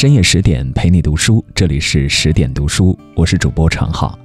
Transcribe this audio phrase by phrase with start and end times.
[0.00, 4.18] 深夜十点陪你读书，这里是十点读书，我是主播常浩。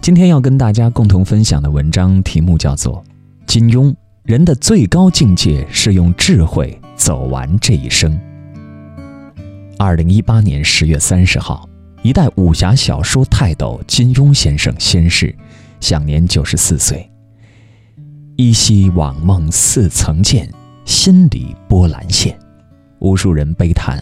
[0.00, 3.02] 今天要跟大家共同分享的文章题目叫做
[3.44, 3.92] 《金庸：
[4.22, 8.12] 人的最高境界是用智慧走完这一生》。
[9.76, 11.68] 二零一八年十月三十号，
[12.04, 15.34] 一代武侠小说泰斗金庸先生仙逝，
[15.80, 17.04] 享年九十四岁。
[18.36, 20.48] 依稀往梦似曾见，
[20.84, 22.38] 心里波澜现。
[23.00, 24.00] 无数人悲叹。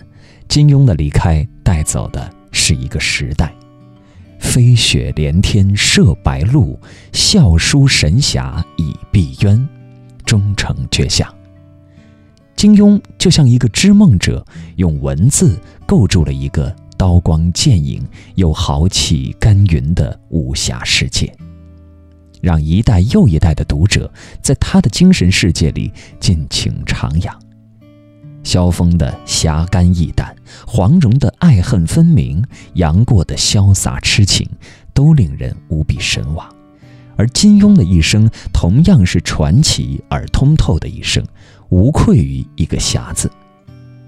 [0.49, 3.53] 金庸的离开带走的是一个时代，
[4.39, 6.79] 飞雪连天射白鹿，
[7.13, 9.67] 笑书神侠倚碧鸳，
[10.25, 11.33] 终成绝响。
[12.55, 14.45] 金庸就像一个织梦者，
[14.77, 21.35] 用文字构筑了一个刀光剑影又豪气干云的武侠世界，
[22.41, 27.33] 让一代又一代的读者在他的精神世界里尽情徜徉。
[28.45, 34.49] 萧峰的侠肝义胆，黄蓉的爱恨分明，杨过的潇洒痴情，
[34.93, 36.47] 都令人无比神往。
[37.17, 41.25] 而金庸的一生同样是传奇而通透的一生，
[41.71, 43.31] 无愧于一个侠字。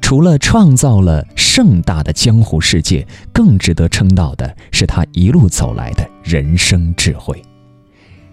[0.01, 7.37] 除了创造了盛大的江湖世界，更值得称道的是他一路走来的人生智慧。《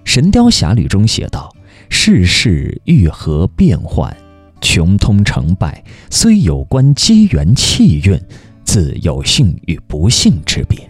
[0.04, 1.52] 神雕侠侣》中写道
[1.90, 4.16] ：“世事愈合变幻。”
[4.64, 8.18] 穷通成败，虽有关机缘气运，
[8.64, 10.90] 自有幸与不幸之别，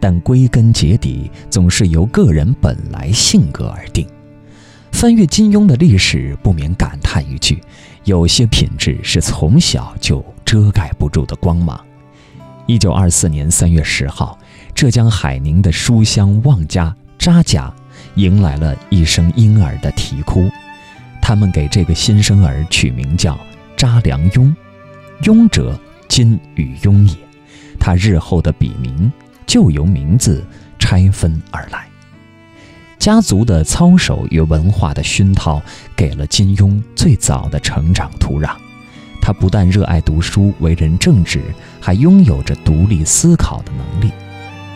[0.00, 4.06] 但归根结底，总是由个人本来性格而定。
[4.90, 7.60] 翻阅金庸的历史，不免感叹一句：
[8.04, 11.78] 有些品质是从小就遮盖不住的光芒。
[12.66, 14.38] 一九二四年三月十号，
[14.74, 17.72] 浙江海宁的书香望家扎家，
[18.14, 20.50] 迎来了一声婴儿的啼哭。
[21.30, 23.38] 他们给这个新生儿取名叫
[23.76, 24.52] 查良镛，
[25.22, 25.78] 镛者
[26.08, 27.14] 金与庸也。
[27.78, 29.12] 他日后的笔名
[29.46, 30.44] 就由名字
[30.76, 31.86] 拆分而来。
[32.98, 35.62] 家族的操守与文化的熏陶，
[35.94, 38.50] 给了金庸最早的成长土壤。
[39.22, 41.40] 他不但热爱读书、为人正直，
[41.80, 44.12] 还拥有着独立思考的能力。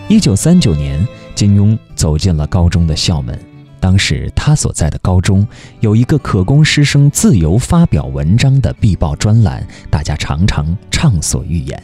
[0.09, 3.37] 一九三九年，金庸走进了高中的校门。
[3.85, 5.47] 当时他所在的高中
[5.81, 11.83] 有一个可供师生自由发表文章的必报专栏，大家常常畅所欲言。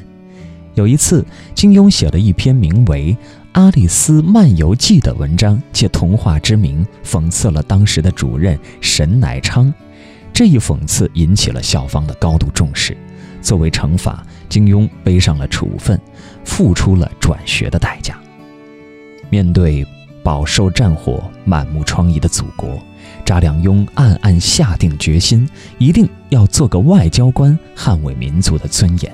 [0.72, 1.22] 有一次，
[1.54, 3.14] 金庸写了一篇名为
[3.52, 9.70] 《阿丽斯漫游记》的文章，借童话之名讽刺了当时的主任沈乃昌。
[10.32, 12.96] 这一讽刺引起了校方的高度重视。
[13.42, 16.00] 作为惩罚，金庸背上了处分，
[16.46, 18.18] 付出了转学的代价。
[19.28, 19.86] 面对。
[20.22, 22.78] 饱受战火、满目疮痍的祖国，
[23.24, 25.48] 查良镛暗暗下定决心，
[25.78, 29.12] 一定要做个外交官，捍卫民族的尊严。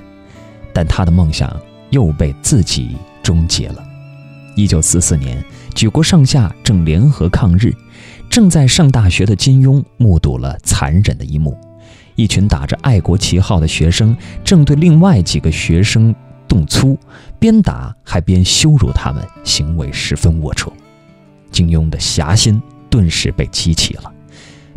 [0.72, 1.54] 但他的梦想
[1.90, 3.82] 又被自己终结了。
[4.56, 5.42] 一九四四年，
[5.74, 7.74] 举国上下正联合抗日，
[8.28, 11.56] 正在上大学的金庸目睹了残忍的一幕：
[12.14, 16.14] 一群打着爱国旗号的学生正对另外几个学生
[16.48, 16.98] 动粗，
[17.38, 20.70] 边打还边羞辱他们，行为十分龌龊。
[21.50, 24.12] 金庸的侠心顿时被激起了，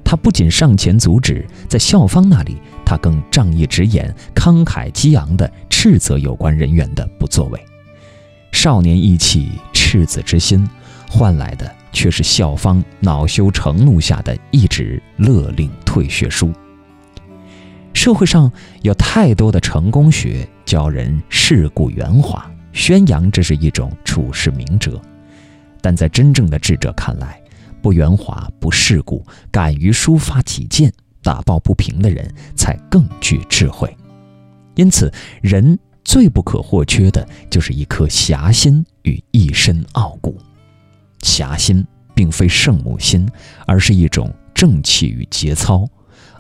[0.03, 7.59] 他不仅上前阻止，在校方那里，他更仗义直言、慷慨激昂地斥责有关人员的不作为。
[8.51, 10.67] 少年意气、赤子之心，
[11.09, 16.51] 换来的却是校方恼羞成怒下的一纸勒令退学书。
[17.93, 18.51] 社会上
[18.81, 24.99] 有太多的成功学教人世故圆滑，宣扬这是一种处世明哲。
[25.81, 27.41] 但在真正的智者看来，
[27.81, 30.91] 不圆滑、不世故、敢于抒发己见、
[31.21, 33.95] 打抱不平的人才更具智慧。
[34.75, 40.37] 因此，人最不可或缺的就是一颗侠心与一身傲骨。
[41.21, 41.85] 侠心
[42.15, 43.27] 并非圣母心，
[43.67, 45.85] 而是一种正气与节操；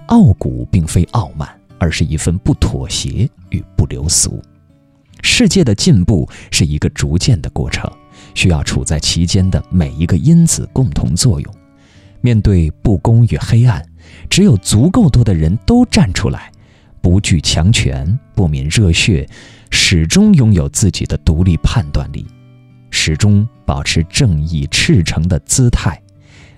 [0.07, 1.49] 傲骨并非傲慢，
[1.79, 4.41] 而是一份不妥协与不流俗。
[5.21, 7.91] 世界的进步是一个逐渐的过程。
[8.33, 11.55] 需要处在其间的每一个因子共同作用。
[12.21, 13.81] 面对不公与黑暗，
[14.29, 16.51] 只有足够多的人都站出来，
[17.01, 19.25] 不惧强权，不泯热血，
[19.69, 22.27] 始终拥有自己的独立判断力，
[22.91, 25.97] 始终保持正义赤诚的姿态，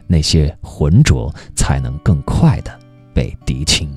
[0.08, 2.80] 那些浑浊才能更快的
[3.14, 3.88] 被涤清。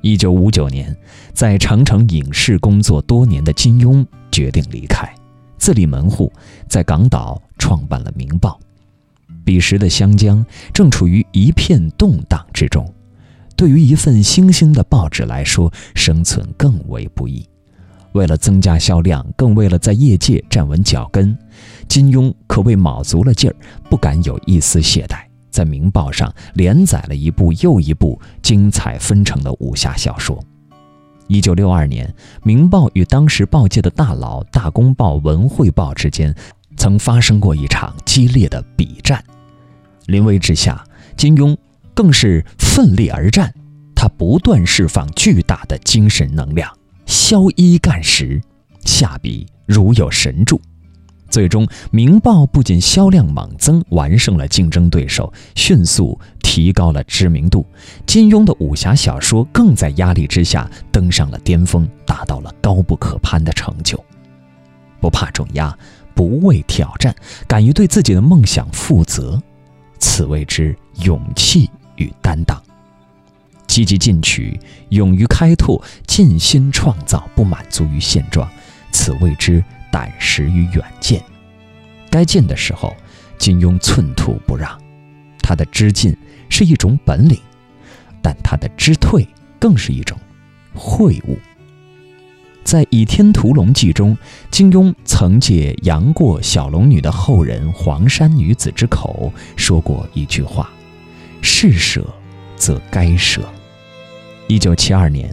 [0.00, 0.94] 一九五九年，
[1.32, 5.13] 在长城影视工作多年的金庸决定离开。
[5.64, 6.30] 自立门户，
[6.68, 8.60] 在港岛创办了《明报》。
[9.46, 10.44] 彼时的湘江
[10.74, 12.86] 正处于一片动荡之中，
[13.56, 17.48] 对于一份新兴的报纸来说，生存更为不易。
[18.12, 21.34] 为了增加销量，更为了在业界站稳脚跟，
[21.88, 23.56] 金庸可谓卯足了劲儿，
[23.88, 30.38] 不敢有一丝懈怠，在《明报》上连载了一部又一部精彩纷呈的武侠小说。
[31.34, 32.06] 一九六二年，
[32.44, 36.32] 《明报》与当时报界的大佬《大公报》《文汇报》之间
[36.76, 39.20] 曾发生过一场激烈的比战，
[40.06, 40.84] 临危之下，
[41.16, 41.56] 金庸
[41.92, 43.52] 更是奋力而战，
[43.96, 46.70] 他不断释放巨大的精神能量。
[47.04, 48.40] 削衣干食，
[48.84, 50.60] 下笔如有神助。
[51.34, 57.66] 最终，《明报》不仅销量猛增，完胜了竞争对手，迅速提高了知名度。
[58.06, 63.98] 金庸的武侠小说更在压力之下登上了巅峰，达到了高不可攀的成就。
[65.00, 65.76] 不怕重压，
[66.14, 67.12] 不畏挑战，
[67.48, 69.42] 敢于对自己的梦想负责，
[69.98, 72.62] 此谓之勇气与担当。
[73.66, 74.56] 积极进取，
[74.90, 78.48] 勇于开拓，尽心创造，不满足于现状，
[78.92, 81.22] 此谓之胆识与远见。
[82.10, 82.96] 该进的时候，
[83.38, 84.76] 金庸寸土不让。
[85.38, 86.16] 他的知进
[86.48, 87.38] 是一种本领，
[88.20, 89.24] 但他的知退
[89.60, 90.18] 更是一种
[90.74, 91.38] 会悟。
[92.64, 94.18] 在《倚天屠龙记》中，
[94.50, 100.68] 金庸曾借杨过小龙女的后人黄山女子之口说过一句话
[101.40, 102.04] ：“是舍。”
[102.56, 103.42] 则该舍。
[104.48, 105.32] 一九七二年，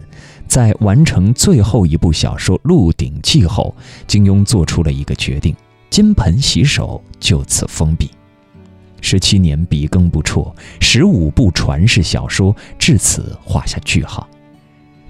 [0.52, 3.74] 在完成最后一部小说《鹿鼎记》后，
[4.06, 5.56] 金庸做出了一个决定：
[5.88, 8.10] 金盆洗手，就此封笔。
[9.00, 14.28] 十七年笔耕不辍，十五部传世小说至此画下句号。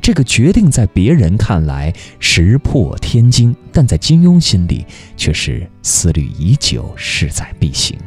[0.00, 4.87] 这个决定在别人看来石破天惊，但在金庸心里
[5.17, 7.99] 却是思虑已久，势在必行。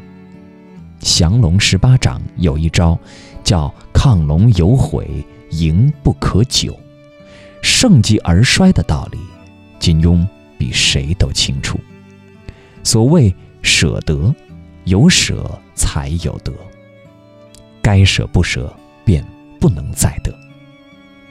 [1.02, 2.98] 降龙十八掌有一招。
[3.44, 5.06] 叫亢龙有悔，
[5.52, 6.74] 赢不可久。
[7.68, 9.18] 盛极而衰的道理，
[9.80, 10.24] 金庸
[10.56, 11.80] 比谁都清楚。
[12.84, 14.34] 所谓舍得，
[14.84, 16.54] 有舍才有得。
[17.82, 18.72] 该舍不舍，
[19.04, 19.26] 便
[19.60, 20.32] 不能再得。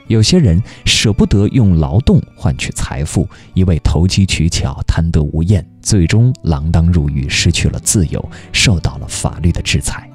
[0.07, 10.09] 有些人舍不得用劳动换取财富，一味投机取巧、贪得无厌，最终锒铛入狱，失去了自由，受到了法律的制裁。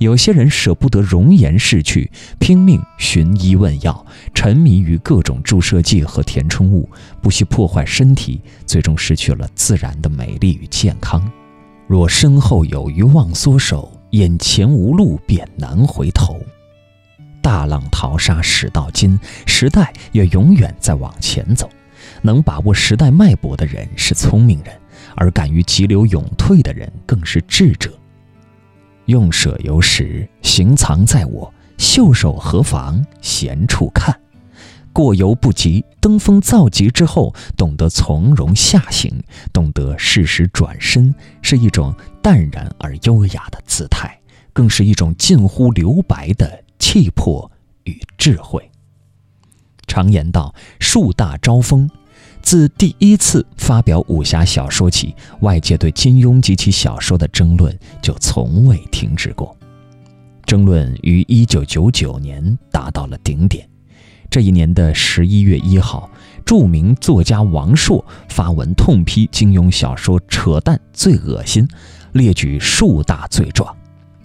[0.00, 6.88] 有些人舍不得容颜逝去，拼命寻医问药，沉迷于各种注射剂和填充物，
[7.20, 11.30] 不惜破坏身体，最终失去了自然的美丽与健康。
[11.86, 16.40] 若身后有余忘缩手，眼前无路便难回头。
[17.42, 21.68] 大浪淘沙始到今，时代也永远在往前走。
[22.22, 24.74] 能把握时代脉搏的人是聪明人，
[25.14, 27.92] 而敢于急流勇退的人更是智者。
[29.06, 34.18] 用舍有时，行藏在我，袖手何妨闲处看。
[34.92, 44.20] 过犹不及，登峰造极之后，懂得从容下行，懂得适时转身，是一种淡然而优雅的姿态，
[44.52, 47.50] 更是一种近乎留白的气魄
[47.84, 48.68] 与智慧。
[49.86, 51.88] 常言道：“树大招风。”
[52.42, 59.56] 自第一次发表武侠小说起，外界对金庸及其小说的争论就从未停止过。
[60.44, 63.68] 争论于1999年达到了顶点。
[64.28, 66.10] 这一年的11月1号，
[66.44, 71.68] 著名作家王朔发文痛批金庸小说扯淡、最恶心，
[72.12, 73.76] 列举数大罪状，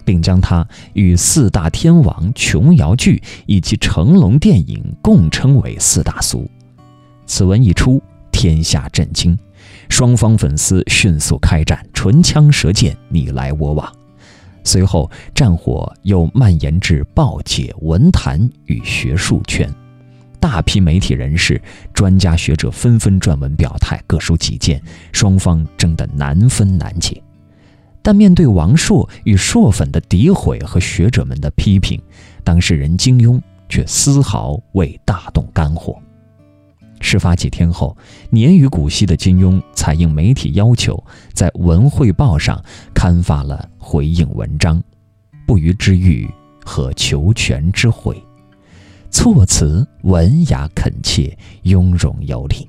[0.04, 6.48] 并将他与四大天王、琼瑶剧以及成龙电影共称为“四大俗”。
[7.26, 8.00] 此文一出，
[8.36, 9.34] 天下震惊，
[9.88, 13.90] 双方粉丝迅速开战，唇枪舌剑，你来我往。
[14.62, 19.74] 随后，战火又蔓延至报界、文坛与学术圈，
[20.38, 21.58] 大批媒体人士、
[21.94, 27.22] 专家学者纷纷撰文表态，各抒己见，双方争得难分难解。
[28.02, 31.98] 但面对王朔与朔粉的诋毁和学者们的批评，
[32.44, 35.98] 当事人金庸却丝毫未大动肝火。
[37.06, 37.96] 事发几天后，
[38.30, 41.00] 年逾古稀的金庸才应媒体要求，
[41.32, 42.60] 在《文汇报》上
[42.92, 44.80] 刊发了回应文章，
[45.46, 46.26] 《不虞之欲》
[46.68, 48.16] 和《求全之悔》，
[49.08, 52.68] 措辞文雅恳切，雍容有礼。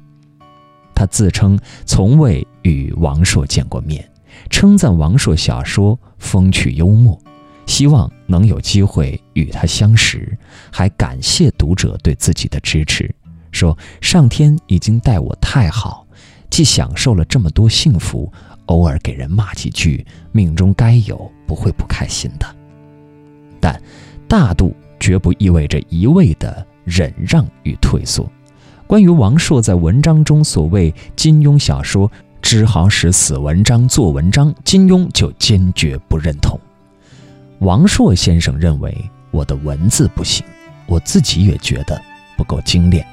[0.94, 4.08] 他自称从未与王朔见过面，
[4.52, 7.20] 称赞王朔小说风趣幽默，
[7.66, 10.38] 希望能有机会与他相识，
[10.72, 13.12] 还感谢读者对自己的支持。
[13.52, 16.06] 说上天已经待我太好，
[16.50, 18.32] 既享受了这么多幸福，
[18.68, 22.46] 偶尔给人骂几句，命中该有，不会不开心的。
[23.60, 23.82] 但
[24.28, 28.30] 大度绝不意味着一味的忍让与退缩，
[28.86, 32.10] 关于王朔在文章中所谓金庸小说
[32.42, 36.60] 只好使死文章做文章，金庸就坚决不认同。
[37.60, 38.96] 王朔先生认为
[39.32, 40.46] 我的文字不行，
[40.86, 42.00] 我自己也觉得
[42.38, 43.06] 不够精炼，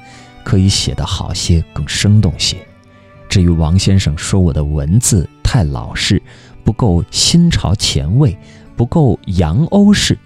[0.45, 2.55] 可以写得好些，更生动些。
[3.27, 6.21] 至于王先生说我的文字太老式，
[6.63, 8.37] 不够新潮前卫，
[8.77, 10.17] 不够洋欧式，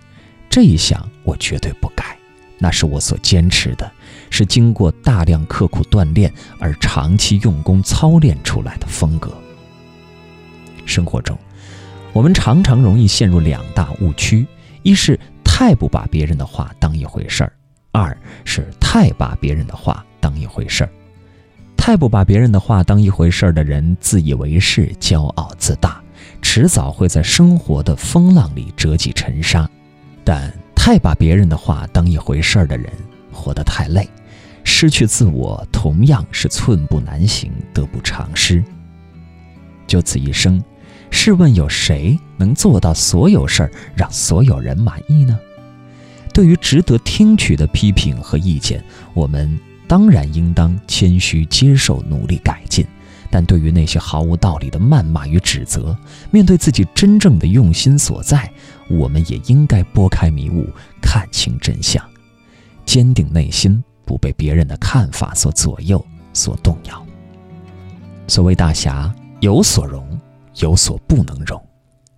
[0.50, 2.18] 这一项我绝对不改，
[2.60, 3.90] 那是我所坚持的，
[4.30, 9.34] 是经过大量刻苦锻炼而长期用功操练出来的风格。
[10.86, 11.38] 生活中，
[12.12, 14.46] 我们常常容易陷入两大误区：
[14.84, 17.52] 一是太不把别人的话当一回事儿；
[17.92, 20.90] 二是太把别人的话当一回事儿。
[21.78, 26.00] 太不把别人的话当一回事儿的人，自以为是、骄傲自大，
[26.42, 29.66] 迟早会在生活的风浪里折戟沉沙；
[30.24, 32.92] 但太把别人的话当一回事儿的人，
[33.32, 34.08] 活得太累，
[34.64, 38.64] 失去自我同样是寸步难行、得不偿失。
[39.88, 40.62] 就此一生，
[41.10, 45.40] 试问有谁能做到所有事儿让所有人满意呢？
[46.34, 48.84] 对于值得听取的批评和意见，
[49.14, 49.58] 我们。
[49.90, 52.86] 当然应当谦虚接受，努力改进。
[53.32, 55.98] 但对于那些毫无道理的谩骂与指责，
[56.30, 58.52] 面对自己真正的用心所在，
[58.88, 60.68] 我们也应该拨开迷雾，
[61.02, 62.04] 看清真相，
[62.86, 66.04] 坚定内心，不被别人的看法所左右、
[66.34, 67.06] 所动摇。
[68.28, 70.20] 所谓大侠，有所容，
[70.58, 71.60] 有所不能容；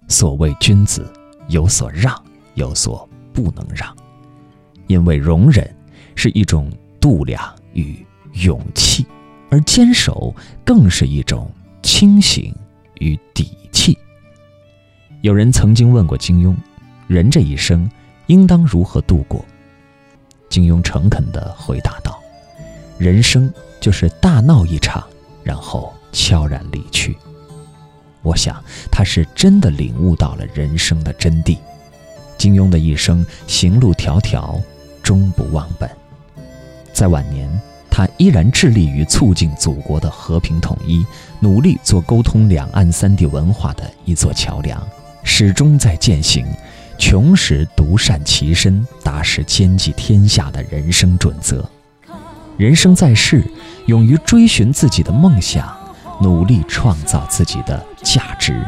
[0.10, 1.10] 所谓君子，
[1.48, 2.14] 有所让，
[2.56, 3.94] 有所不能让。
[4.88, 5.74] 因为容忍
[6.16, 7.54] 是一种度量。
[7.74, 9.06] 与勇气，
[9.50, 11.52] 而坚守更是一种
[11.82, 12.56] 清醒
[13.00, 13.98] 与底气。
[15.22, 16.56] 有人曾经问过金庸
[17.08, 17.90] ：“人这一生
[18.28, 19.46] 应当如何度过？”
[20.50, 22.20] 金庸诚恳地回答道
[22.98, 25.08] ：“人生就是大闹一场，
[25.44, 27.16] 然后悄然离去。”
[28.24, 31.58] 我想他是真的领悟到了人生的真谛。
[32.38, 34.62] 金庸的一生行路迢迢，
[35.04, 35.90] 终不忘本。
[36.94, 37.50] 在晚年，
[37.90, 41.06] 他依然致力于促进祖国的和平统一，
[41.40, 44.82] 努力做沟通两岸三地文化的一座桥梁，
[45.24, 46.46] 始终在践行
[46.98, 51.68] “穷时独善其身，达时兼济天下”的人生准则。
[52.58, 53.44] 人生在世，
[53.88, 55.68] 勇于追寻自己的梦想，
[56.22, 58.64] 努力创造自己的价值，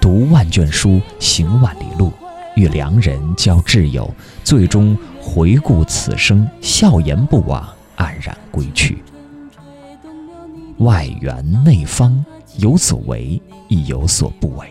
[0.00, 2.12] 读万卷书，行万里路，
[2.54, 4.96] 与良人交挚友，最终。
[5.26, 9.02] 回顾此生，笑颜不枉，黯然归去。
[10.76, 12.22] 外圆内方，
[12.58, 14.70] 有所为亦有所不为，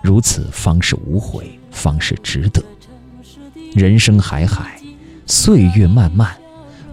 [0.00, 2.62] 如此方是无悔，方是值得。
[3.74, 4.80] 人生海海，
[5.26, 6.36] 岁月漫漫，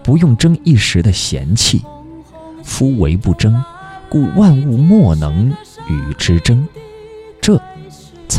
[0.02, 1.80] 不用争一时的嫌弃。
[2.64, 3.62] 夫唯不争，
[4.08, 5.54] 故万物莫能
[5.88, 6.66] 与之争。